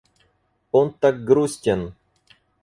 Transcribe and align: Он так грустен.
Он 0.71 0.95
так 0.95 1.23
грустен. 1.25 1.93